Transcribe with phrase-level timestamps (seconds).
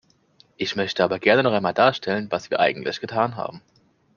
[0.57, 3.61] Ich möchte aber gerne noch einmal darstellen, was wir eigentlich getan haben.